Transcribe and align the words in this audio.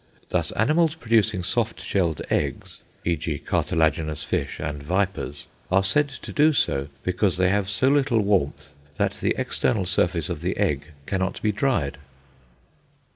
Thus 0.29 0.51
animals 0.53 0.95
producing 0.95 1.43
soft 1.43 1.79
shelled 1.79 2.23
eggs 2.31 2.79
(e.g. 3.05 3.37
cartilaginous 3.37 4.23
fish 4.23 4.59
and 4.59 4.81
vipers) 4.81 5.45
are 5.69 5.83
said 5.83 6.09
to 6.09 6.33
do 6.33 6.53
so 6.53 6.87
because 7.03 7.37
they 7.37 7.49
have 7.49 7.69
so 7.69 7.87
little 7.87 8.21
warmth 8.21 8.73
that 8.97 9.13
the 9.21 9.35
external 9.37 9.85
surface 9.85 10.27
of 10.27 10.41
the 10.41 10.57
egg 10.57 10.85
cannot 11.05 11.39
be 11.43 11.51
dried. 11.51 11.99